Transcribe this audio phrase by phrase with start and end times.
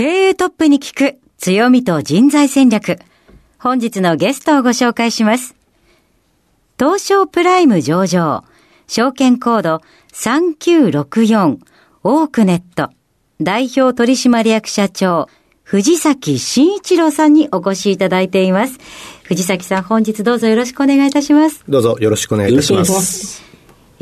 [0.00, 2.98] 経営トップに聞く強みと人材戦略
[3.58, 5.54] 本日のゲストをご紹介します。
[6.78, 8.44] 東証プライム上場、
[8.86, 9.82] 証券コード
[10.14, 11.58] 3964
[12.02, 12.90] オークネット
[13.42, 15.28] 代表取締役社長
[15.64, 18.78] 藤崎慎一郎さんにお越しいただいています。
[19.24, 21.62] 藤崎さん本日どうぞよろしくお願いいたします。
[21.68, 23.49] どうぞよろしくお願いいたしまよろしくお願いしす。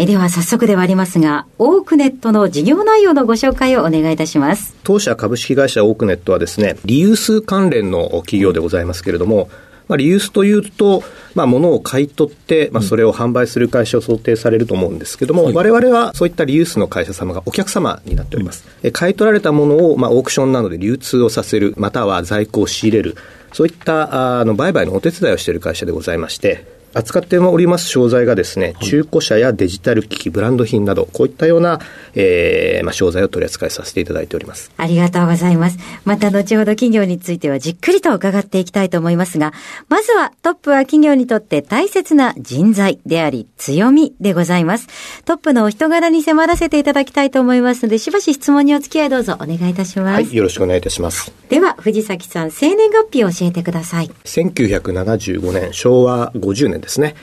[0.01, 4.77] えでは早速ではありますが、オークネットの事業内容のご紹介をお願いいたします。
[4.85, 9.51] 当社株式会社オークネットはですね、リユース関連の企業でございますけれども、
[9.89, 11.03] まあ、リユースというと、
[11.35, 18.69] まあ、物を買い取って、まあ、それを販売する会社を想定されると思うんですけども、はい我々はそういったリユースの会社様がお客様になっております。
[18.85, 23.17] え買い取られたものを、まあ、オークションなどで流通をさせる、または在庫を仕入れる、
[23.53, 31.81] そういったああの売買のお手伝いをしている会社でございまして、扱っております商材がですね、中古車やデジタル機器、ブランド品など、こういったような、
[32.15, 34.71] えーまあ、商材を取り扱いさせていただいております。
[34.77, 35.79] ありがとうございます。
[36.05, 39.53] また後ほど企業についてはじっくりと伺っていきたいと思いますが、
[39.89, 44.89] まずはトップは企業にとって大切な人材であり強みでございます。
[45.25, 50.15] トップのお人柄に迫らせていただきたいと思いますので、しばし質問にお付き合いどうぞお願いいたします。
[50.15, 51.33] はい、よろしくお願いいたします。
[51.49, 54.11] では、藤崎さん、生年月日を教えてください。
[54.25, 57.15] 1975年、昭和50年ですね。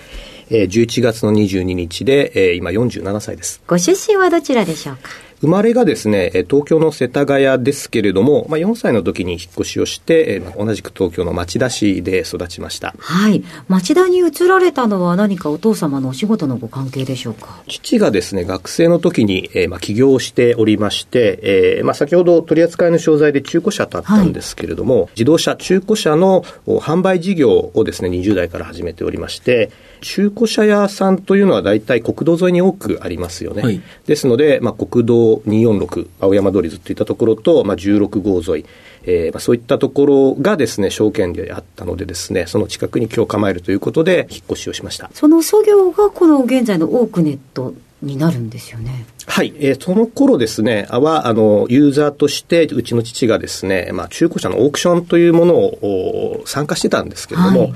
[0.49, 3.61] えー11月の22日で、えー今47歳です。
[3.67, 5.09] ご出身はどちらでしょうか？
[5.41, 12.93] 生まれがですね、えー東京の世田谷ですけれども、まあ、4歳の時に引っ越しをして、えー同じく東京の町田市で育ちました。
[12.97, 13.43] はい。
[13.67, 17.61] 町田に移られたのは何かお父様のお仕事のご関係でしょうか？
[17.67, 33.61] 父がですね、学生の時に、えーまあ、起業をしておりまして、えーまあ、先ほど取り扱いの商材で中古車とあったんですけれども、自動車、中古車のお販売事業をですね、20代から始めておりまして、中古車屋さんというのは大体国道沿いに多くありますよね。
[33.63, 38.65] はいですので、まあ、国道246、青山通りずっといったところと、まあ、16号沿い、
[39.03, 45.09] えーまあ、そういったところがですね、証券であったのでですね、その近くに今日構えるということで、引っ越しをしました。
[45.13, 49.05] その作業がこの現在のオークネットになるんですよね。
[49.27, 57.73] はい、えーその頃ですね、は、あの、ユーザーとして、うちの父がですね、まあ、中古車のオークションというものを参加してたんですけれども、はい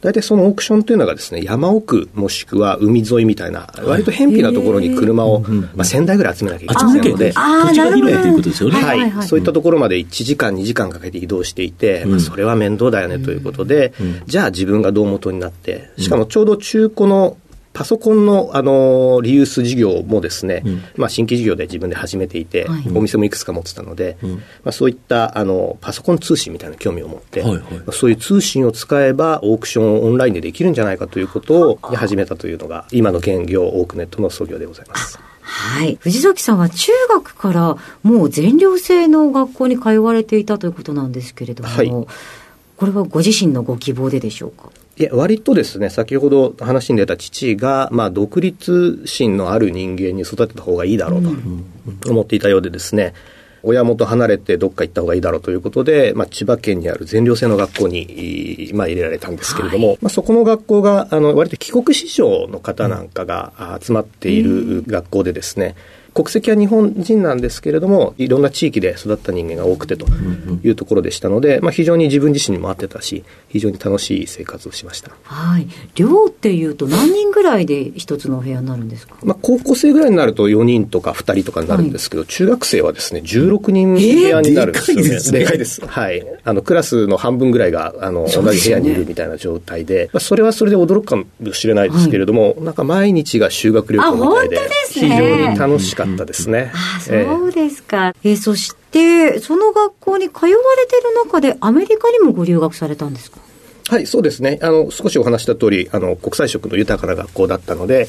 [0.00, 5.48] 大体そのオークションというのがですね、山奥もしくは海沿いみたいな、割と偏僻なところに車を、まあ、
[5.78, 8.30] 1000台ぐらい集めなきゃいけませんので、土地が広いとい。
[8.30, 9.26] うことですよね、はい。
[9.26, 13.92] そういったところまで1時間、2時間かけて移動していて、まあ、それは面倒だよねということで、
[14.26, 17.36] じゃあ自分が胴元になって、しかもちょうど中古の
[17.78, 20.64] パソコンの、あのリユース事業もですね、
[20.96, 22.82] まあ、新規事業で自分で始めていて、はい。
[22.92, 24.16] お店もいくつか持ってたので、
[24.64, 27.60] まあ、そういったあのパソコン通信みたいな興味を持って、はいはい。
[27.60, 35.20] まあそういう通信を使えばオークションをオンラインでできるんじゃないかということを始めたというのが、今の現業オークネットの創業でございます。
[35.40, 35.96] はい。
[36.00, 41.88] 藤崎さんは中学からもう全寮制の学校に通われていたということなんですけれども、はい。
[42.76, 44.70] これはご自身のご希望ででしょうか？
[44.98, 51.22] いや、割とですね、先ほど話に出た父が、まあ、独立心のある人間に育てた方がいいだろう
[52.00, 53.14] と思っていたようでですね、
[53.62, 65.76] 親元離れてどっか行った方がいいだろうということで、まあ、千葉県にある全寮制の学校に、いまあ、入れられたんですけれども、まあ、そこの学校が、あの、割と帰国子女の方なんかがあ集まっている学校でですね、
[66.18, 70.04] 国籍は日本人なんですけれども、いろんな地域で育った人間が多くてと
[70.64, 75.12] いうところでしたので、まあ、非常に自分自身にも合ってたし、非常に楽しい生活をしました。
[75.22, 75.68] はい。
[75.94, 79.14] 寮っていうと何人ぐらいで一つのお部屋になるんですか？
[79.22, 85.02] まあ、高校生ぐらいになると4人とか2人とかになるんですけど、中学生はですね、16人部屋になるんですよね。
[85.04, 85.86] でかいですねでかいです。
[85.86, 86.26] はい。
[86.42, 94.58] あの、クラスの半分ぐらいが、あの、同じ部屋にいるみたいな状態で、まあ、それはそれで驚くかもしれないですけれども、なんか毎日が修学旅行みたいで、
[94.90, 95.16] 非ね
[95.46, 96.72] 常に楽しかったですね。
[96.74, 97.12] あそ
[97.44, 98.14] うですか。
[98.24, 100.54] えーそして、その学校に通われ
[100.86, 103.38] てる中でアメリカにもご留学されたんですか？
[103.90, 104.58] はい、そうですね。
[104.62, 108.06] あの、少しお話した通り、あの、国際色の豊かな学校だったので、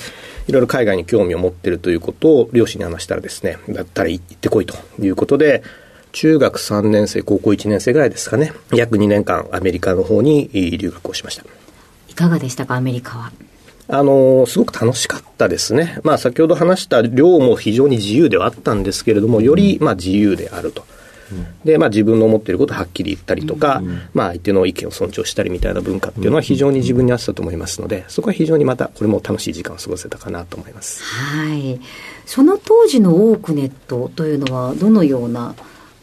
[0.48, 5.64] いろいろ海外に興味を持っているということを両親に話したらですね、だったら行ってこいということで、
[6.12, 11.46] 中学3年生、高校1年生ぐらいですかね、約2年間アメリカの方に留学をしました。
[12.10, 13.32] いかがでしたか、アメリカは？
[13.92, 16.00] あの、すごく楽しかったですね。
[16.04, 20.86] まあ、先ほど話した量も非常に自由ではあったんですけれども、より、まあ、自由であると。
[21.64, 23.82] で、まあ、自分の思っていることをはっきり言ったりとか、
[24.14, 31.04] まあ、相手の意見を尊重したりみたいな文化っていうのは非常に自分に合ってたと思いますので、そこは非常にまた、これも楽しい時間を過ごせたかなと思います。
[31.04, 31.80] はい。
[32.26, 35.56] その当時のオークネットというのは、どのような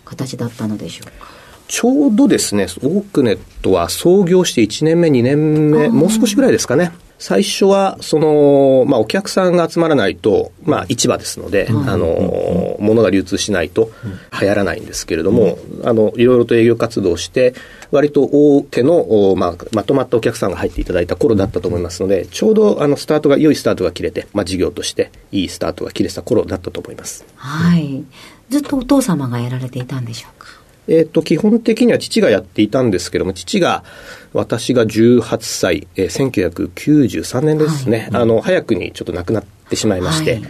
[0.05, 1.27] 形だったのでしょうか？
[1.69, 6.93] ちょうどですね、オークネットは創業して1年目、2年目、もう少しぐらいですかね。
[7.19, 13.91] 最初は、その、まあ、お客さんが集まらないと、まあ、市場ですので、あの、物が流通しないと
[14.39, 17.55] 流行らないんですけれども、あの、いろいろと営業活動をして、
[17.91, 27.25] 割と大手の、まあ、まとまったお客さんが入っていただいた頃だったと思いますので、ちょうど、あの、スタートが、良いスタートが切れて、まあ、事業としていいスタートが切れた頃だったと思います。
[27.37, 28.05] はい。
[28.51, 30.49] ずっとお父様がやられていたんでしょうか？
[30.88, 33.85] えっ、ー、と、基本的には父がやっていたんですけども、父が、
[34.33, 40.43] 私が18歳、えー、1993年ですね、はい、あの、早くにちょっと亡くなってしまいまして、はい、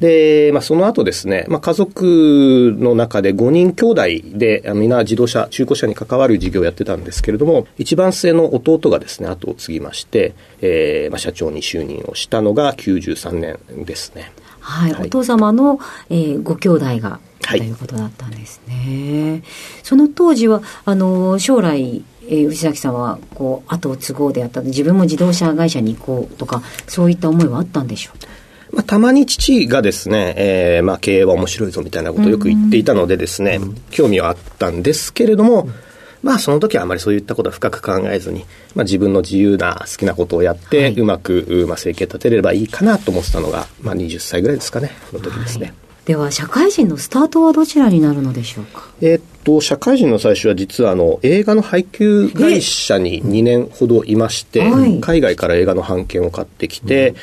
[0.00, 4.02] で、まあ、その後ですね、まあ、家族の中で5人兄弟
[4.38, 14.32] で、みんな自動車、中古車に関わる事業をやってたんですけれども、一番末の弟がですね、後を継ぎまして、えー、まあ、社長に就任をしたのが93年ですね。
[14.60, 15.78] はい、はい、お父様の、
[16.08, 19.42] えー、ご兄弟がということだったんですね。
[19.82, 33.60] その当時は、あの、将来、えー、内崎さんは、こう、後を継ごうであった自分も自動車会社に行こうとか、そういった思いはあったんでしょうまあ、たまに父がですね、えー、まあ、経営は面白いぞみたいなことをよく言っていたのでですね、
[33.90, 35.68] 興味はあったんですけれども、
[36.24, 45.66] まあ、その時はあまりそういったことは深く考えずに、まあ、自分の自由な好きなことをやって、はい、うまく、まあ、生計立てれればいいかなと思ってたのが、まあ、20歳ぐらいですかね、その時ですね。
[45.66, 48.88] はいでは社会人のスタートはどちらになるのでしょうか？
[49.00, 57.16] えー、っと社会人の最初は実はあの映画の配給会社に2年ほどいまして、はい、海外から映画の版権を買ってきて、うん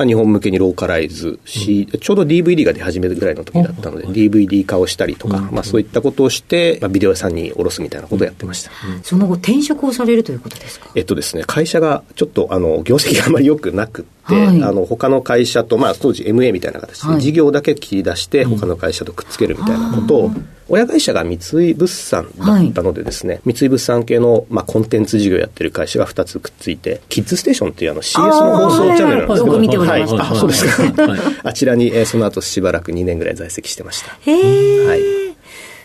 [0.00, 8.70] まあ、日本向けにローカライズし、うん、ちょうど DVD が出始めるぐらいの時だったので、うん、DVD 化をしたりとか、まあ、そういったことをして、まあ、ビデオ屋さんに卸すみたいなことをやってました、
[9.02, 10.90] その後転職をされるということですか？
[10.94, 20.30] えっとですね会社がちょっとあの業績があまり良くなくて、はい、あの他の会社と、まあ、当時 MA みたいな形で事業だけ切り出して他の会社とくっつけるみたいなことを、
[20.68, 29.58] 親会社が三井物産だったのでですね、はい、三井物産系の、まあ、コンテンツ事業やってる会社が2つくっついて、キッズステーションっていうあの CS の放送チャンネルなんですけど、
[29.98, 30.36] 見ておりました。
[30.36, 31.40] あ、そうですか。
[31.44, 34.16] あちらに、えー、その後しばらく2年ぐらい在籍してました。
[34.20, 34.86] へえ。
[34.86, 35.00] はい。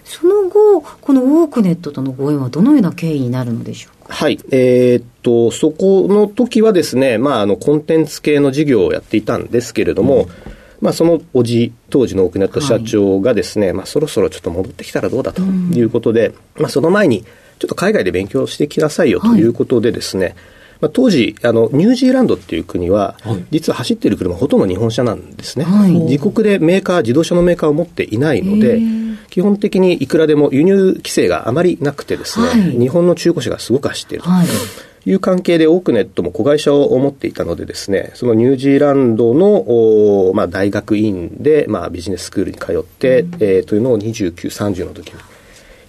[0.04, 4.14] その後、このウォークネットとのご縁はどのような経緯になるのでしょうか？
[4.14, 4.40] はい。
[4.52, 17.24] えー、っと、そこの時はですね、まあ、あの、コンテンツ系の事業をやっていたんですけれども、うんまあ、そのおじ、当時のオークネット社長がですね、はい、まあ、そろそろちょっと戻ってきたらどうだということで、うん、まあ、その前に、
[17.58, 20.36] ちょっと海外で勉強してきなさいよということでですね、はい、
[20.82, 28.80] まあ、当時あの、ニュージーランドっていう国は、はい、実は走っている車ほとんど日本車なんですね、はい、自国でメーカー、自動車のメーカーを持っていないので、
[29.30, 34.30] 基本的にいくらでも輸入規制があまりなくてですね、日本の中古車がすごく走っていると。
[34.44, 34.48] い。
[35.14, 45.20] う関係でオークネットも子会社を持っていたのでですね、そのニュージーランドの、まあ、大学院で、まあ、ビジネススクールに通って、うん、えー、というのを29、30の時に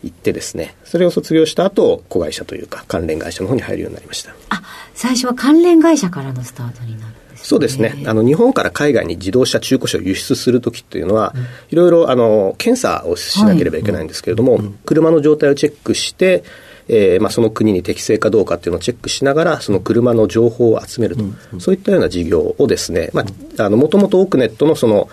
[0.06, 4.34] 行ってですね、それを卒業した後、子会社というか関連会社の方に入るようになりました。
[4.50, 4.62] あ、
[4.94, 7.12] 最初は関連会社からのスタートになる。
[7.36, 8.02] そうですね。
[8.06, 11.34] あの、日本から海外に自動車、中古車を輸出するときっていうのは、
[11.70, 16.42] いろいろ、あの、検査をしなければいけないんですけれども、はい、車の状態をチェックして、
[16.88, 23.24] えーまあ、その国に適正かどうかっていうのをチェックしながら、その車の情報を集めると、うん、そういったような事業をですね、ま
[23.58, 25.08] あ、あの、もともとオークネットのその、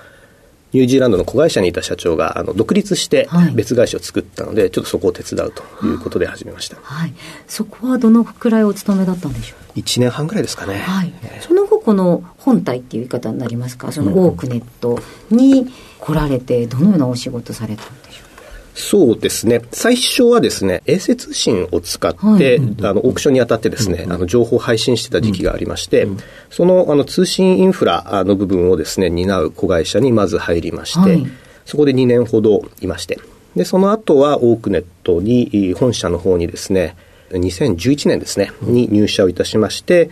[0.73, 7.13] ニュージーランドの子会社にいた社長があの独立して別会社を作ったので、はい、ちょっとそこを手伝うということで始めました、はい、
[7.47, 13.91] そこはどのくらいお勤めだったんでしょう？1年半ぐらいですかね、はい、その後この本体っていう言い方になりますか？
[13.91, 14.99] そのオークネット
[15.29, 17.83] に来られてどのようなお仕事された？
[17.83, 17.85] う
[18.75, 19.61] そうですね。
[19.71, 26.07] 最初はですね、衛星通信を使って、はい、あの、オークションにあたってですね、あの、情報を配信してた時期がありまして、
[26.49, 31.27] その、あの、通信インフラの部分をですね、担う子会社にまず入りまして、はい、
[31.65, 33.19] そこで2年ほどいまして、
[33.55, 36.95] で、その後はオークネットに、本社の方にですね、
[37.29, 40.09] 2011年ですね、に入社をいたしまして、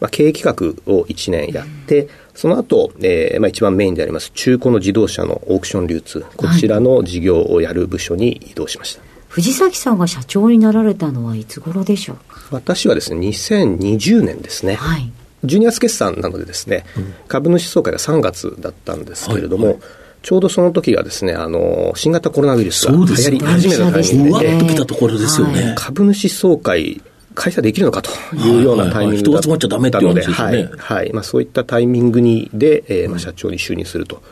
[0.00, 9.02] まあ、経営企画を1年やって、その後、えーまあ、一番メインであります中古の自動車のオークション流通、こちらの事業をやる部署に移動しました。
[9.28, 12.40] 藤崎さんが社長になられたのはいつ頃でしょうか？
[12.52, 14.74] 私はですね、2020年ですね。
[14.74, 15.10] はい。
[15.44, 16.84] 12月決算なのでですね、
[17.28, 19.80] 株主総会が3月だったんですけれども、
[20.22, 25.62] ちょうどその時がですね、あの、新型コロナウイルスが流行り始めたタイミングで、うわっときたところですよね。
[25.62, 27.02] はい株主総会、
[27.34, 31.12] 開催できるのかというようなタイミングだったので、はいはいはい人集まっちゃダメっていう話ですよねはい、はい。
[31.12, 34.22] まあそういったタイミングにで、えーまあ社長に就任すると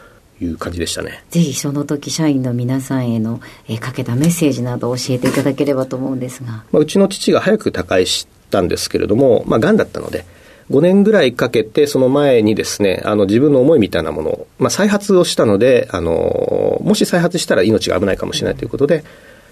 [0.41, 1.25] いう感じでしたね。
[1.31, 6.53] ぜひその時社員の皆さんへの、えーかけたメッセージなどを教えていただければと思うんですが。
[6.53, 10.25] まあ、うちの父が早く他界したんですけれども、まあ、癌だったので、
[10.71, 19.05] 5年ぐらいかけて、その前にですね、あの、自分の思いみたいなものを、まあ、再発をしたので、あの、もし再発したら命が危ないかもしれないということで、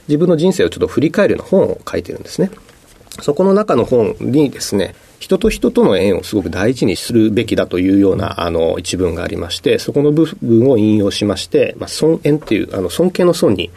[0.08, 2.50] 自分の人生をちょっと振り返るような本を書いてるんですね。
[3.20, 13.70] そこの中の本にですね、人と人との縁をすごく大事にするべきだというような、あの、一文がありまして、そこの部分を引用しまして、まあ、尊縁という、あの、尊敬の尊に、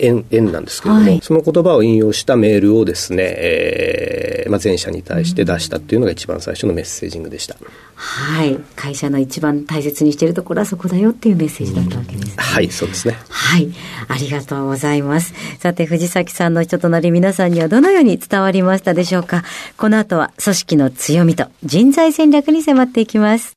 [0.00, 7.56] 縁、縁なんですけれども、はいその言葉を引用したメールをですね、えーまあ、全社に対して出したっていうのが一番最初のメッセージングでした。
[7.94, 8.58] はい。
[8.74, 12.34] 会社の一番大切にしているところはそこだよっていうメッセージだったわけですね。
[12.36, 13.16] はい、そうですね。
[13.28, 13.70] はい。
[14.08, 15.34] ありがとうございます。
[15.58, 19.44] さて、藤崎さんの人となり皆さんにはどのように伝わりましたでしょうか
[19.76, 23.52] この後は組織の強みと人材戦略に迫っていきます。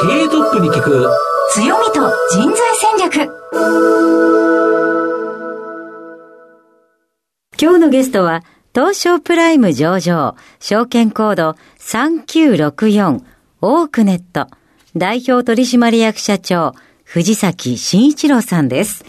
[0.00, 1.08] 経営トップに聞く
[1.54, 4.45] 強みと人材戦略。
[7.58, 8.44] 今日のゲストは、
[8.74, 13.22] 東証プライム上場、証券コード3964
[13.62, 14.48] オークネット
[14.94, 19.06] 代表取締役社長、藤崎慎一郎さんです。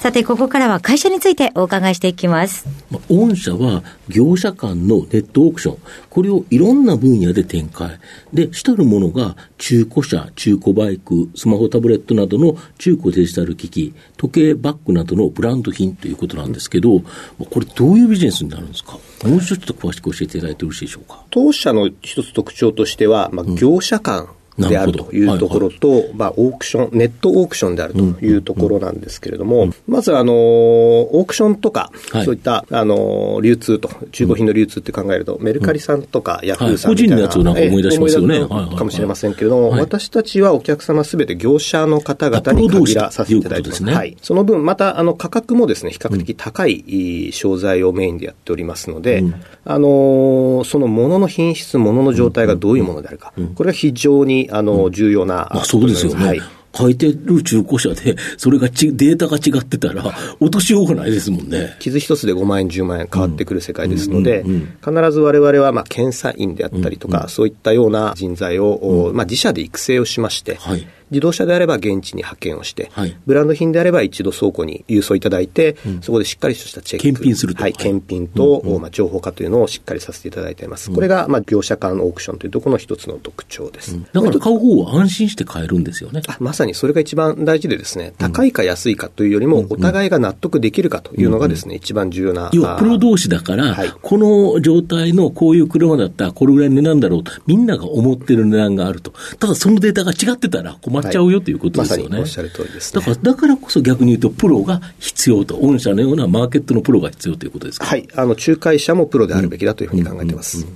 [0.00, 2.66] さて、ここからは会社についてお伺いしていきます。
[2.90, 5.78] まあ御社は業者間のネットオークション、
[6.08, 7.98] これをいろんな分野で展開。
[8.32, 17.04] で、主たるものが中古車、中古バイク、スマホタブレットなどの中古デジタル機器、時計、バッグなどのブランド品ということなんですけど、ま
[17.40, 18.98] あこれどういうビジネスになるんですか？
[19.24, 21.24] もう一つちょっと詳しく教えていただいてよろしいでしょうか？
[21.30, 24.28] 当社の一つ特徴としては、まあ、業者間
[24.58, 32.24] であるというところと、まあ、オークション、ネットオークションであるというところなんですけれども、まず、あの、オークションとか、はい。
[32.24, 38.46] そういった、あの、流通と、中古品の流通って考えると、メルカリさんとか、ヤフーさんみたいな、個人のやつをなんか思い出しますよね。
[38.76, 39.80] かもしれませんけれども、はい。
[39.80, 43.78] 私たちはお客様すべて業者の方々に限らさせていただいてます。
[43.78, 43.94] すね。
[43.94, 44.16] はい。
[44.22, 49.24] その分、また、あの、価格もですね、比較的高い商材をメインでやっておりますので、
[49.64, 56.26] あのーそのものの品質、ものの状態がどういうものであるか、これが非常に、あの、重要な、まあそうですよね。
[56.26, 56.40] はい。
[56.74, 60.04] 書いてる中古車で、それがちデータが違ってたら、
[60.38, 61.76] 落としようがないですもんね。
[61.80, 77.02] 傷一つで5万円、10万円変わってくる世界ですので、うんうん必ず我々は、まあ、検査員であったりとか、そういったような人材を、まあ、自社で育成をしまして、はい自動車であれば現地に派遣をして、はいブランド品であれば一度倉庫に郵送いただいて、そこでしっかりとしたチェック。
[77.02, 80.90] 検品するとはい、検品と、まあ、情報化というのをしっかりさせていただいています。
[80.90, 83.98] これが、まあ、業者間オークションというところの一つの特徴です。
[84.12, 86.22] だから買う方は安心して買えるんですよね。
[86.26, 92.50] あまさにそれが一番大事でですね、高いか安いかというよりも、お互いが納得できるかというのがですね、一番重要な。
[92.52, 99.12] 要はプロ同士だから、はいこの状態のこういう車だったらこれぐらいの値段だろうと、みんなが思ってる値段があると。
[99.38, 102.02] ただそのデータが違ってたら困っちゃうよということですよね。
[102.04, 103.00] まさにおっしゃる通りです、ね。
[103.00, 107.86] だから、だからこそ逆に言うと、プロが必要と、御社のようなマーケットのプロが必要ということですか？
[107.86, 108.08] はい。
[108.14, 110.66] あの、仲介者もプロであるべきだというふうに考えています。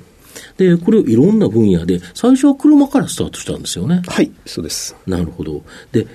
[0.57, 4.03] で、これをいろんな分野で、最初は車からスタートしたんですよね。
[4.07, 4.97] はい、そうです。
[5.07, 5.63] なるほど。
[5.93, 6.07] で、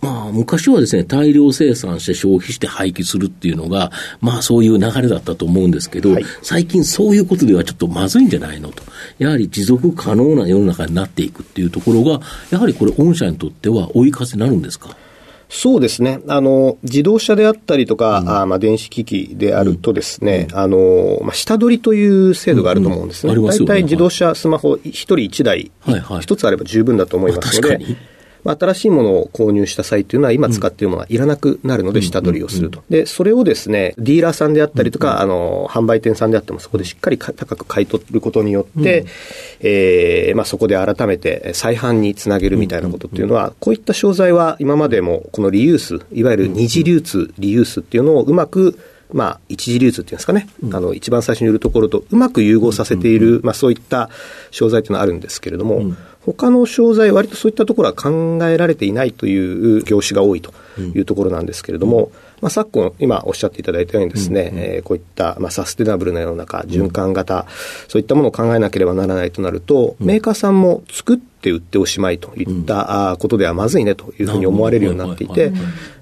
[0.00, 6.24] まあ、昔はですね、大量生産して消費して廃棄するっていうのが、まあそういう流れだったと思うんですけど、はい。
[6.42, 8.82] 最近そういうことではちょっとまずいんじゃないのと。
[9.18, 14.96] やはり持続可能な世の中になっていくっていうところが、やはりこれ、御社にとっては追い風になるんですか？
[15.52, 16.20] そうですね。
[16.28, 23.32] あの、自動車であったりとか、あまあ、電子機器であるとですね、あの、まあ、下取りという制度があると思うんですね。
[23.32, 23.48] うんうん。
[23.48, 23.74] ありますよね。
[23.74, 26.00] 大体自動車、スマホ、一人一台、はい。
[26.00, 26.20] はい。
[26.20, 27.74] 一つあれば十分だと思いますので。
[27.76, 27.96] 確かに、
[28.44, 32.82] まあ、新しいものを購入した際というのは、今使っているものはいらなくなるので、下取りをすると。
[32.88, 39.04] で、それをですね、ディーラーさんであったりとか、あの、販売店さんであっても、そこでしっかりか高く買い取ることによって、
[39.60, 48.78] えーまあ、そこで改めて再販につなげるみたいなことっていうのは、こういった商材は今までも、このリユース、いわゆる二次流通、リユースっていうのをうまく、
[49.12, 54.10] まあ、一次流通っていうんですかね、あの、一番最初に売るところとうまく融合させている、まあ、そういった
[54.50, 67.44] 商材っていうのはあるんですけれども、他の商材、割とそういったところは考えられていないという業種が多いというところなんですけれども、まあ、昨今、今おっしゃっていただいたようにですね、うんうん、えー、こういった、まあ、サステナブルな世の中、循環型、うん、
[67.88, 75.50] そういったものを考えなければならないとなると、メーカーさんも作ってって売っておしまいといったことではまずいねというふうに思われるようになっていて、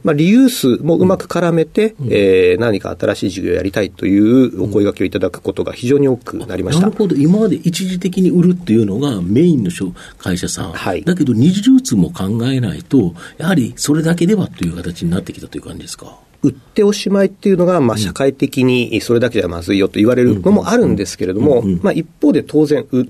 [0.03, 9.71] まあ、リユースもうまく絡めて、うん、えー、何か新しい事業をやりたいというお声がけをいただくことが非常に多くなりました、なるほど、今まで一時的に売るっていうのがメインの
[10.19, 16.19] 会社さん、はい、だけど二次流通も考えないと、やはりそれだけではという形になってきたという感じですか？
[16.43, 23.07] 売っておしまいっていうのが、まあ、社会的にそれだけじゃまずいよと言われるのもあるんですけれども、まあ、一方で当然、売っ、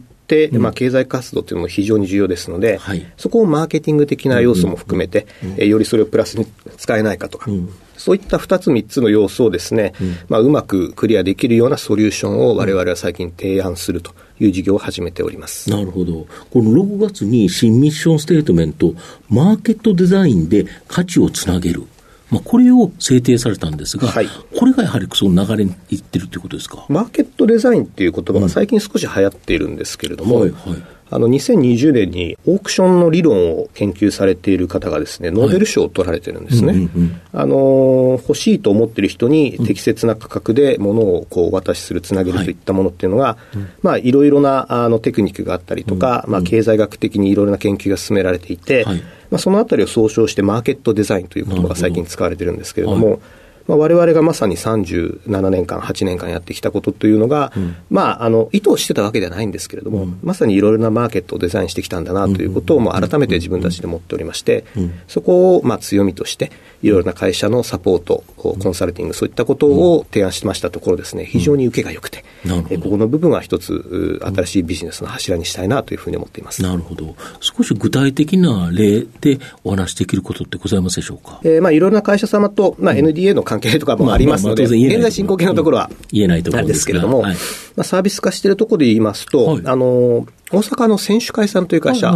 [0.53, 7.51] うん、まあ、経済活動というのも非常に重要ですので、はい、そこをマーケティング的な要素も含めて、えよりそれをプラスに使えないかとか、
[7.97, 10.17] そういった2つ、3つの要素をですね、うん。
[10.29, 15.71] まあ、うまくクリアできるようなソリューションをわれわれは最近提案するという事業を始めております。
[15.71, 18.95] なるほど、この6月に新ミッションステートメント、
[19.31, 21.85] マーケットデザインで価値をつなげる。
[22.31, 26.85] まあ、これを制定されたんですが、はい、これがやはりその流れにいってるということですか？
[26.89, 36.89] マーケットデザインっていう言葉が最近少し流行っているんですけれども、うんはいはいあの、2020年にオークションの理論を研究されている方がですね、ノーベル賞を取られてるんですね。
[37.33, 42.59] あの、欲しいと思っている人に適切な価格で物をこうお渡しする、つなげるとい。
[42.59, 49.03] ったものっていうのが、はい、まあ、いろいろなあのテクニックがあったりとか、うん、まあ、経済学的にいろいろな研究が進められていて、はい。
[49.31, 53.21] まあ、そのあたりを総称してマーケットデザインという言葉が最近使われてるんですけれども、
[53.69, 64.65] まあ、我々がまさに37年間、8年間やってきたことというのが、うん、まあ、あの、意図してたわけではないんですけれども、うん、まさにいろいろなマーケットをデザインしてきたんだなということを、もう改めて自分たちで持っておりまして、
[65.07, 66.51] そこを、まあ、強みとして、
[66.83, 72.25] いろいろな会社のサポート、コンサルティング、そういったことを提案しましたところですね、非常に受けが良くて、
[72.71, 76.63] えここの部分は一つ、新しいビジネスの柱にしたいなというふうに思っています。
[76.63, 77.17] なるほど。
[77.41, 81.41] 少し具体的な例でお話しできることってございますでしょうか？
[81.43, 87.31] えー、まあ、いろいろな会社様と、まあ、NDA の関係とかもありますので、現在進行形のところは、言えないところですけれども、ま
[87.79, 92.11] あ、サービス化しているところで言いますと、あの、大阪の選手会さんという会社、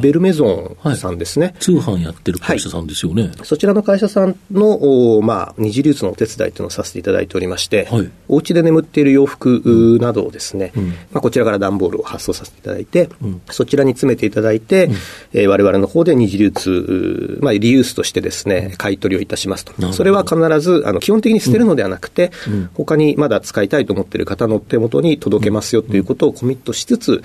[0.00, 3.22] ベルメゾンさんですね、はい、通販やってる会社さんですよね。
[3.22, 14.92] はい、そちらの会社さんの、まあ、二次流通のお手伝いというのをさせていただいておりまして、はい、お家で眠っている洋服などをですね、うん、まあ、こちらから段ボールを発送させていただいて、うん、そちらに詰めていただいて、うん。
[15.32, 19.92] えー、我々の方で二次流通、まあ、リユースとしてですね、買い取りをいたしますと。
[19.92, 27.22] それは必ず、あの、基本的に捨てるのではなくて、うん、他にまだ使いたいと思っている方の手元に届けますよということをコミットしつつ、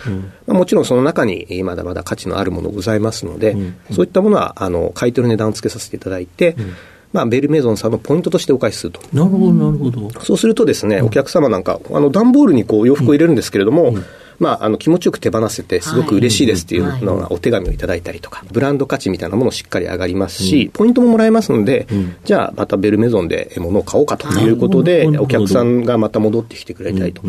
[0.48, 3.62] まあ、もちろんその中ににまだまだ価値のあるものございますので、うん。
[3.62, 6.74] うん、そういったものはあの買い取る値段をつけさせていただいて、うん。
[7.14, 9.00] まあ、ベルメゾンさんのポイントとしてお返しすると。
[9.14, 10.10] なるほど、なるほど。
[10.22, 14.06] そうするとですね、お客様なんか、あの、段ボールにこう洋服を入れるんですけれども、うん
[14.40, 21.88] まあ、あの気持ちよく手放せて、すごく嬉しいですっていうのがお手紙をいただいたりとか、ブランド価値みたいなものしっかり上がりますし、ポイントももらえますので、
[22.26, 27.22] じゃあまたベルメゾンで物を買おうかということで、お客さんがまた戻ってきてくれたりと、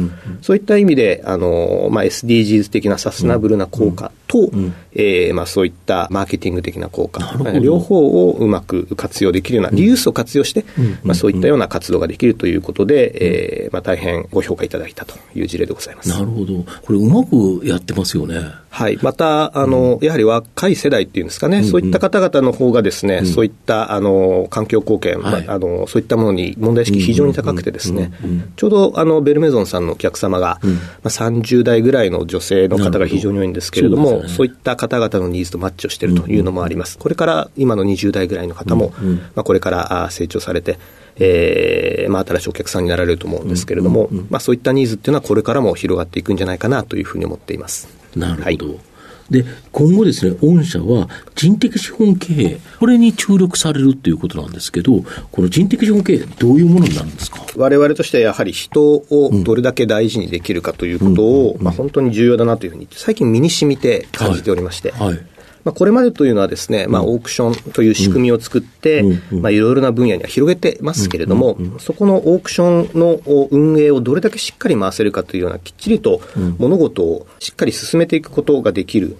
[0.43, 4.51] そういった意味で、あのまあ、SDGs 的なサステナブルな効果と、
[4.94, 10.64] えまあ、そういったマーケティング的な効果、両方をうまく活用できるような、リユースを活用して、
[11.05, 16.09] まあ、そういったような活動ができるということで、えまあ、大変ご評価いただいたという事例でございます。
[16.09, 16.64] なるほど。
[16.83, 18.64] これうまくやってますよね。
[18.75, 18.99] はい。
[19.03, 28.11] また、あの、うん、やはり若い世代っていうんですかね、うんうん、そういった方々の方がですね、うん、そういった、あの、環境貢献、はい、あの、そういったものに問題意識非常に高くてですね、
[28.57, 36.99] ちょうど、あの、ベルメゾンさんのお客様が、うん、まあ、30代ぐらいの女性の方が非常に多いんですけれども、そうね、そういった方々のニーズとマッチをしているというのもあります。
[36.99, 38.93] これから今の20代ぐらいの方も、
[39.35, 40.79] まあ、これから成長されて、
[41.17, 47.89] えーまあ、新しいお客さんになられると思うんですけれども、まあ、そういったニーズっていうのはこれからも広がっていくんじゃないかなというふうに思っています。
[48.17, 48.94] なるほど、はい
[49.31, 57.45] で、今後ですね、御社は人的資本経営、これに注力されるということなんですけど、この人的資本経営、どういうものになるんですか？
[57.57, 64.91] 我々としてはやはり人をどれだけ大事にできるかということを、まあ、本当に重要だなというふうに、最近身に染みて感じておりまして。
[64.93, 65.27] はい、はい
[65.64, 76.20] まあ、これまでというのはですね、まあ、オークションという仕組みを作って、まあ、いろいろな分野には広げてますけれども、そこのオークションの運営をどれだけしっかり回せるかというような、きっちりと
[76.59, 79.16] 物事をしっかり進めていくことができる、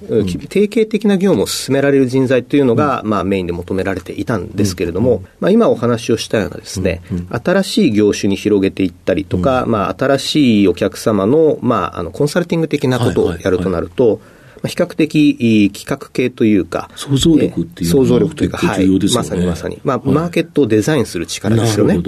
[0.49, 14.34] 定型的な業務を進められる人材というのが、まあ、メインで求められていたんですけれども、まあ、今お話をしたようなですね、新しい業種に広げていったりとか、まあ、新しいお客様の、まあ、あの、コンサルティング的なことをやるとなると、まあ、
[14.69, 22.01] 比較的企画系というか、想像力っていう想像力というか、はい、まさにまさに、まあ、マーケットをデザインする力ですよね。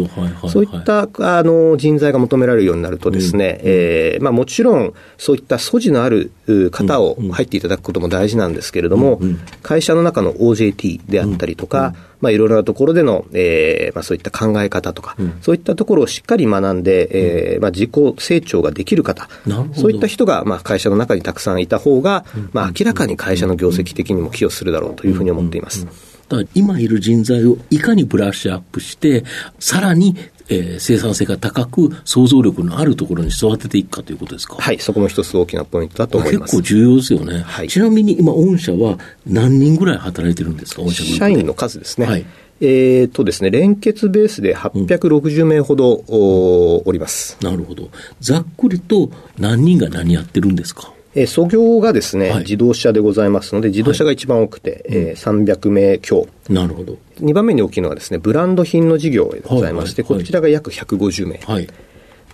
[0.49, 6.31] そういったあの人材が求められるようになるとですね、うん、えー、まあ、もちろん、そういった素地のある
[6.71, 9.21] 方を入っていただくことも大事なんですけれども、
[9.63, 11.95] 会社の中の OJT であったりとか、
[12.27, 19.29] ままあ、いろいろなところでの、えーまあ、そういった考え方とか、そういったところをしっかり学んで、えーまあ、自己成長ができる方
[19.75, 25.87] そういった人が、まあ、会社の中にたくさんいた方が、まあ、明らかに会社の業績的にも寄与するだろうというふうに思っています。
[26.29, 29.25] だから今いる人材をいかにブラッシュアップして、
[29.59, 30.17] さらに、
[30.49, 34.57] えー生産性が高く、想像力のあるところに育てていくかということですか？
[34.59, 36.63] はい、そこも一つ大きなポイントだと思います結構。
[36.63, 37.41] 重要ですよね。
[37.41, 42.07] はいちなみに今、御社は何人ぐらい働いてるんですか、御社社員の数ですね。
[42.07, 42.27] はい
[42.61, 47.37] えーとですね、連結ベースで860名ほど、おおります。
[47.43, 47.91] なるほど。
[48.21, 50.93] ざっくりと何人が何やってるんですか？
[51.17, 56.29] えー、創業がですね、はい自動車でございますので、自動車が一番多くて、えー300名強。
[56.49, 56.97] なるほど。
[57.21, 61.39] 2番目に大きいのがですね、ブランド品の事業でございまして、はいはいはいこちらが約150名。
[61.39, 61.67] はい。
[61.67, 61.73] で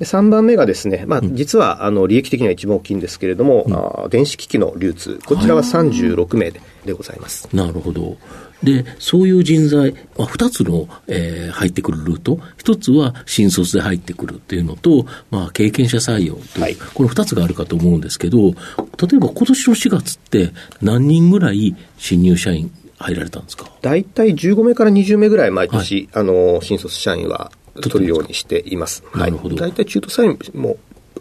[0.01, 7.49] 3番目がですね、まあ、実は、あの、利益的には一番大きいんですけれども、あー電子機器の流通、こちらは36名ででございます。
[7.55, 8.17] なるほど。
[8.63, 16.77] で、そういう人材、まあ、2つの、えー入ってくるルート、1つは新卒で入ってくるっていうのと、まあ、経験者採用という、はい。
[16.95, 23.67] この2つがあるかと思うんですけど、例えば今年の4月って何人ぐらい新入社員入られたんですか？
[23.83, 29.03] 大体15名から20名ぐらい毎年、あの、新卒社員は取るようにしています。
[29.15, 29.57] なるほど。
[29.57, 30.77] 大体中途社員も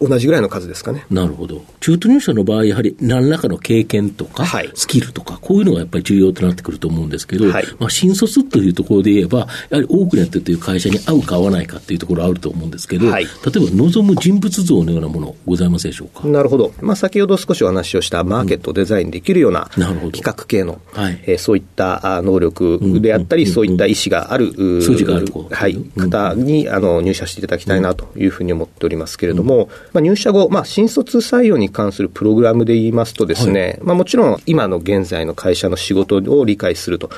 [0.08, 1.06] 同じぐらいの数ですかね。
[1.10, 1.64] なるほど。
[1.80, 4.70] 中途入社の場合、やはり何らかの経験とか、はい。
[4.74, 7.66] スキルとか、こういうのがやっぱり重要となってくると思うんですけど、はい。
[7.78, 13.24] まあ、新卒というところで言えば、やはり多くのやってるという会社に合うか合わないかっていうところあると思うんですけど、はい。
[13.24, 16.26] 例えば望む人物像のようなものございますでしょうか？
[16.26, 16.72] なるほど。
[16.80, 20.12] まあ、先ほど少しお話をしたマーケットをデザインできるようななるほど。
[20.12, 21.22] 企画系の、はい。
[21.24, 37.10] えーそういったあ能力であったり、そういった意思がある、うー素地がある子はい、うん方にあの入社していただきたいなというふうに思っておりますけれども、まあ、入社後、まあ、新卒採用に関するプログラムで言いますとですね、まあ、もちろん今の現在の会社の仕事を理解すると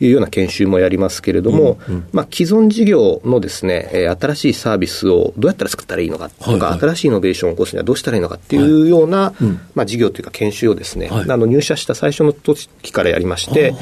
[0.00, 1.78] いうような研修もやりますけれども、
[2.12, 6.80] まあ、既存事業のですね、えー新しいサービスをどうやったら作ったらいいのかとか、はいはい。
[6.80, 9.32] 新しいイノベーションを起こすにはどうしたらいいのかっていうような、
[9.74, 11.30] まあ、事業というか研修をですね、はい。
[11.30, 13.74] あの入社した最初の時からやりまして、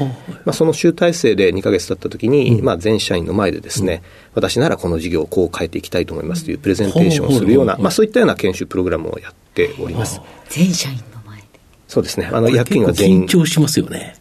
[0.45, 4.03] まあ、その集大成で2ヶ月経った時に、まあ、全社員の前でですね、
[4.37, 10.21] 私ならこの事業をこう変えていきたいと思いますというプレゼンテーションをするような、まあ、そういったような研修プログラムをやっております。
[10.47, 11.45] 全社員の前で。
[11.87, 12.29] そうですね。
[12.31, 13.27] あの、役員は全員緊。
[13.29, 14.15] 張しますよね。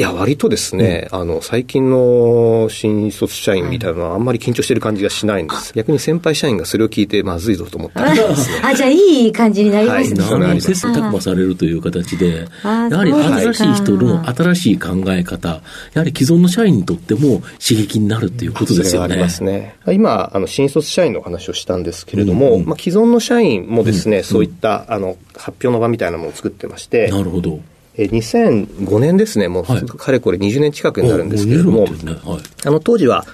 [0.00, 5.74] いや、割とですね、あの、最近の新卒社員みたいなのはあんまり緊張してる感じがしないんです。
[5.74, 8.60] 逆に先輩社員がそれを聞いてまずいぞと思ったりですね。
[8.64, 10.22] あ、じゃあいい感じになりますね。
[10.24, 15.62] はいなり切磋琢磨されるという形で、やはり新しい人の新しい考え方、や
[15.96, 19.12] はり既存の社員にとっても刺激になるということですよね。
[19.12, 19.76] ありますね。
[19.86, 27.60] 今、あの、新卒社員の話をしたんですけれども、まあ、既存の社員もですね、そういった、あの、発表の場みたいなものを作ってまして、なるほど。
[28.00, 29.82] え2005年ですね、もう、はい。
[29.84, 32.20] かれこれ20年近くになるんですけれども、あもう20年ね。
[32.24, 32.40] はい。
[32.64, 33.26] あの当時は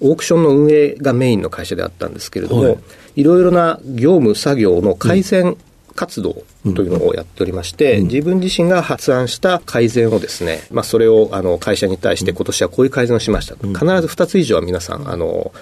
[0.00, 2.78] オークションの運営がメインの会社であったんですけれども、はい。
[3.16, 5.56] い、ろいろな業務、作業の改善
[5.94, 6.42] 活動
[6.74, 15.52] というのをやっておりまして、自分自身が発案した改善をですね、まあ、それをあの会社に対して今年はこういう改善をしましたと、必ず2つ以上は皆さん、あの。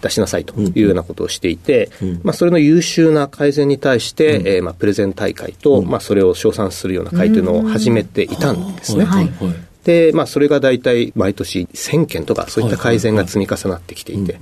[0.00, 1.90] 出しなさいというようなことをしていて、
[2.22, 9.04] まあ、それの優秀な改善に対して、えーまあ、プレゼン大会と、まあ、それを称賛するような会というのを始めていたんですね。
[9.04, 9.48] はいはい。
[9.48, 9.56] はい。
[9.84, 14.38] で、まあ、それが大体毎年1000件とか、そういった改善が積み重なってきていて、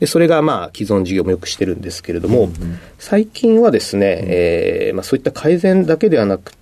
[0.00, 2.50] で、それがまあ、既存事業もよくしてるんですけれども、
[2.98, 6.57] 最近はですね、えーまあ、そういった改善だけではなくて、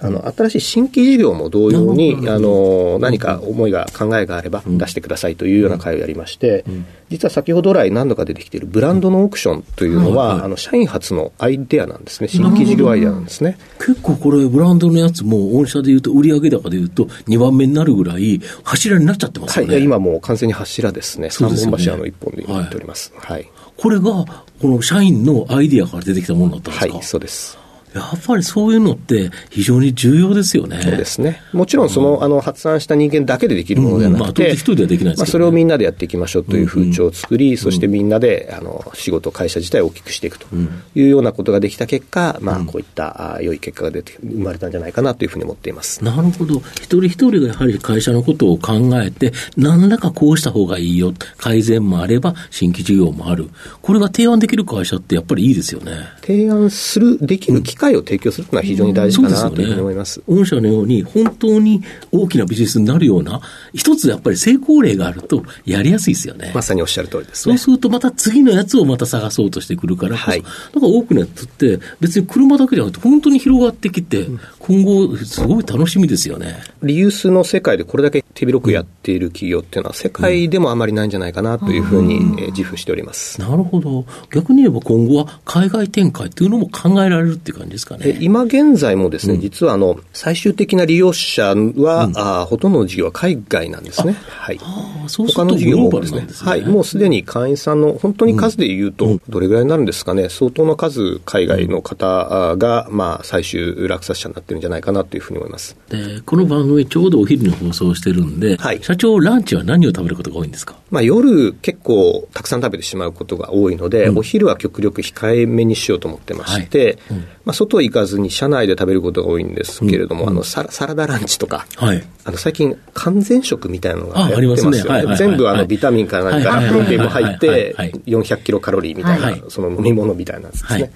[0.00, 6.64] あの、新しい新規事業も同様に、あの、何か思いが、考えがあれば出してくださいというような会をやりまして、
[7.10, 12.28] 実は先ほど来何度か出てきているブランドのオークションというのは、あの、社員初のアイデアなんですね。
[12.28, 13.58] 新規事業アイデアなんですね。
[13.78, 19.80] 結構これ、ブランドのやつも、御社で言うと、売上高で言うと、2番目になるぐらい、柱になっちゃってますはい、よね。
[19.80, 21.30] 今もう完全に柱ですね。
[21.30, 23.12] 三そうですよね本柱の一本でやっております。
[23.16, 23.48] はい。
[23.76, 24.24] これが、
[24.60, 27.59] この社員のアイディアから出てきたものだったんですか、はい、そうです。
[27.94, 30.80] やっぱりそういうのって非常に重要ですよね。
[30.82, 31.42] そうですね。
[31.52, 40.46] もちろんその、あの、発案した人間だけでできるものではなくうんまあ一人ではできないねまあそれをみんなでやっていきましょうという風潮を作り、そしてみんなで、あの、仕事、会社自体を大きくしていくと
[40.94, 46.04] いうようなことができた結果、まあ、こういった、あ良い結果が出て、生まれたんじゃないかなというふうに思っています。
[46.04, 46.60] なるほど。
[46.82, 51.12] 一人一人がやはり会社のことを考えて、何らかこうした方がいいよ。
[51.38, 53.48] 改善もあれば、新規事業もある。
[53.82, 55.92] これが提案できる会社ってやっぱりいいですよね。
[56.20, 60.22] 提案する、できる機会を提供するというのは非常に大事かなというふうに思います。
[60.28, 63.40] 御社のように本当に大きなビジネスになるような、
[63.72, 66.52] 一つやっぱり成功例があるとやりやすいですよね。
[66.54, 67.56] まさにおっしゃる通りですね。
[67.56, 74.26] そうするとまた次のやつをまた探そうとしてくるからこそ、はいだから多くのやつって別に車だけじゃなくて本当に広がってきて、
[74.58, 76.62] こ今後、すごい楽しみですよね。
[76.80, 83.40] リユースの世界でこれだけ手広くやっている企業っていうのは、世界でもあまりないんじゃないかなというふうに、え自負しております。
[83.40, 84.04] なるほど。
[84.32, 88.16] 逆に言えば今後は海外展開っていうのも考えられるっていう感じですかね。
[88.20, 94.14] 今現在もですね、うん、実はあの、最終的な利用者は、うん、あほとんどの事業は海外なんですね。
[94.28, 94.60] はい。
[95.08, 96.28] そう他の事業もですね。
[96.48, 96.62] はい。
[96.62, 100.28] もうすでに会員さんの本当に数で言うと、どれぐらいになるんですかね。
[100.28, 105.76] 相当の数、海外の方が、まあ、最終落札者になってるんじゃないかなというふうに思います。
[105.88, 110.76] で、この番組ちょうどお昼に放送してるんで、はい、社長、ランチは何を食べることが多いんですか？
[110.90, 117.18] まあ、夜結構たくさん食べてしまうことが多いので、うん、お昼は極力控えめにしようと思ってまして、はい。
[117.18, 125.16] うん、まあ、外行かずに車内で食べることが多いんですけれども、うん、あのサラサラダランチとか、はい、あの最近、完全食みたいなのが流行ってますよね。
[125.16, 127.74] 全部あのビタミンかなんか、プロテインも入って、
[128.06, 130.92] 400キロカロリーみたいな、その飲み物みたいなやつですね。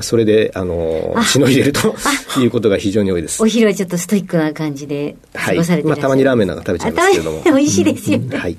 [0.00, 1.94] それで、あの、しのいでると
[2.40, 3.42] いうことが非常に多いです。
[3.42, 5.96] お昼はちょっとストイックな感じで過ごされてはい。
[5.96, 7.42] まあ、たまにラーメンなんか食べちゃいますけれども。
[7.44, 8.26] 美味しいですよね。
[8.32, 8.56] うん、はい。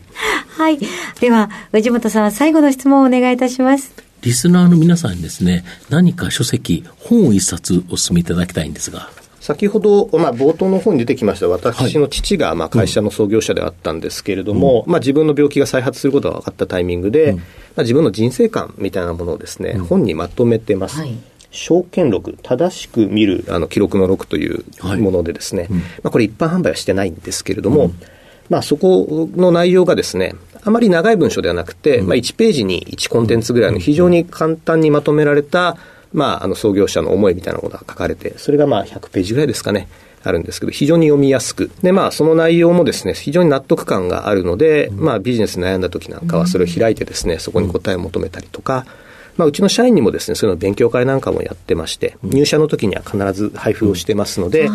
[0.47, 0.79] はい。
[1.19, 3.91] では、藤本さん、最後の質問をお願いいたします。
[4.21, 9.09] リスナーの皆さんにですね、何か書籍、本を一冊お勧めいただきたいんですが。
[9.41, 17.43] 先ほど、まあ、冒頭の方に出てきました私の父がまあ会社の創業者であったんですけれども、うん、まあ、自分の病気が再発することが分かったタイミングで、うん、ま
[17.77, 20.99] あ、自分の人生観みたいなものをですね、うん、本にまとめてます。
[20.99, 21.17] はい。
[21.49, 24.63] 証券録、正しく見るあの記録の録という
[24.99, 27.95] ものでですね、はいうん、まあ、これ一般販売はしてないんですけれども、うん、
[28.47, 35.77] まあ、そこの内容がですね、あまり長い文章ではなくて、うん、まあ、1ページに1コンテンツぐらいの非常に簡単にまとめられた、
[36.13, 39.87] まあ、あの創業者の思いみたいなことが書かれて、それがまあ100ページぐらいですかね。
[40.23, 41.71] あるんですけど、非常に読みやすく。
[41.81, 48.85] で、まあ、その内容もですね、非常に納得感があるので、まあ、ビジネス悩んだ時なんかはそれを開いてですね、そこに答えを求めたりとか、
[49.37, 54.69] まあ、うちの社員にもですね、そういうの勉強会なんかもやってまして、入社の時には必ず配布をしてますので、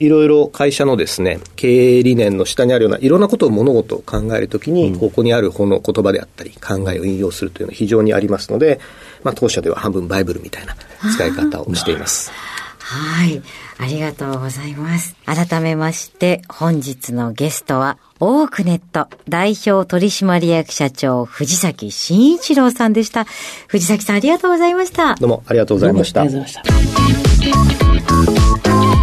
[0.00, 8.80] いろいろ会社のですね、経営理念の下にあるような、いろんなことを物事を考えるときに、ここにある本の言葉であったり、考えを引用するというのは非常にありますので、
[9.24, 10.76] まあ、当社では半分バイブルみたいな
[11.14, 12.30] 使い方をしています。
[12.78, 13.42] はい。
[13.78, 15.16] ありがとうございます。
[15.24, 23.24] 改めまして、本日のゲストは、オークネット代表取締役社長、藤崎慎一郎さんでした。
[23.68, 25.14] 藤崎さん、ありがとうございました。
[25.14, 26.20] どうもありがとうございました。
[26.20, 27.22] ありがとうございました。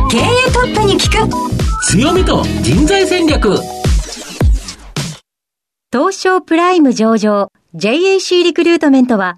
[0.10, 1.30] 経営トップに聞く
[1.92, 3.58] 強みと人材戦略
[5.92, 9.38] 東証プライム上場 JAC リクルートメントは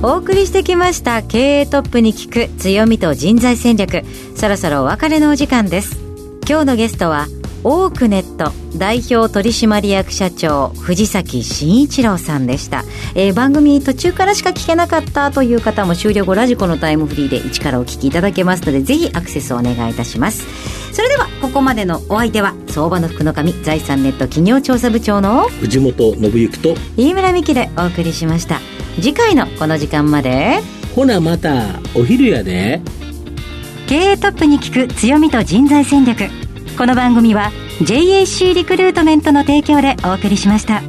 [0.00, 4.04] お送りしてきました経営トップに聞く強みと人材戦略。
[4.36, 5.98] そろそろお別れのお時間です。
[6.48, 7.26] 今日のゲストは
[7.64, 12.84] オークネット代表取締役社長藤崎真一郎さんでした、
[13.16, 20.46] えー、番組途中からしか聞けなかったという方も終了後ラジコのタイムフリーで一からお聞きいただけますのでぜひアクセスをお願いいたします
[20.94, 28.60] それではここまでのお相手は相場の福の神財産ネット企業調査部長の藤本信之と飯村美希でお送りしました
[29.00, 30.58] 次回のこの時間まで。
[30.94, 32.80] ほなまたお昼やで。
[33.86, 36.24] 経営トップに聞く強みと人材戦略。
[36.76, 40.82] この番組は JAC リクルートメントの提供でお送りしました。